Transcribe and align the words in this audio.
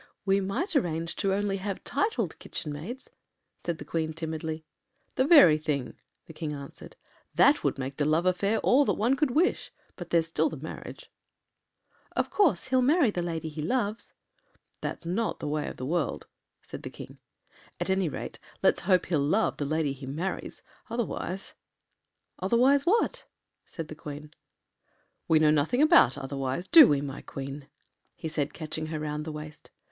“We 0.25 0.41
might 0.41 0.75
arrange 0.75 1.13
only 1.23 1.57
to 1.59 1.63
have 1.63 1.83
titled 1.83 2.39
kitchen 2.39 2.73
maids,” 2.73 3.11
said 3.63 3.77
the 3.77 3.85
Queen 3.85 4.13
timidly. 4.13 4.65
“The 5.13 5.25
very 5.25 5.59
thing,” 5.59 5.93
the 6.25 6.33
King 6.33 6.53
answered: 6.53 6.95
“that 7.35 7.63
would 7.63 7.77
make 7.77 7.97
the 7.97 8.05
love 8.05 8.25
affair 8.25 8.57
all 8.61 8.83
that 8.85 8.93
one 8.95 9.15
could 9.15 9.29
wish. 9.29 9.71
But 9.95 10.09
there’s 10.09 10.25
still 10.25 10.49
the 10.49 10.57
marriage.” 10.57 11.11
“Of 12.15 12.31
course 12.31 12.69
he’ll 12.69 12.81
marry 12.81 13.11
the 13.11 13.21
lady 13.21 13.47
he 13.47 13.61
loves.” 13.61 14.11
“It’s 14.81 15.05
not 15.05 15.39
the 15.39 15.47
way 15.47 15.67
of 15.67 15.77
the 15.77 15.85
world,” 15.85 16.25
said 16.63 16.81
the 16.81 16.89
King. 16.89 17.19
“At 17.79 17.91
any 17.91 18.09
rate, 18.09 18.39
let’s 18.63 18.79
hope 18.79 19.05
he’ll 19.05 19.19
love 19.19 19.57
the 19.57 19.67
lady 19.67 19.93
he 19.93 20.07
marries. 20.07 20.63
Otherwise——” 20.89 21.53
“Otherwise 22.39 22.87
what?” 22.87 23.27
said 23.65 23.87
the 23.87 23.93
Queen. 23.93 24.33
“We 25.27 25.37
know 25.37 25.51
nothing 25.51 25.79
about 25.83 26.17
otherwise, 26.17 26.67
do 26.67 26.87
we, 26.87 27.01
my 27.01 27.21
Queen?” 27.21 27.67
he 28.15 28.27
said, 28.27 28.55
catching 28.55 28.87
her 28.87 28.99
round 28.99 29.25
the 29.25 29.31
waist. 29.31 29.69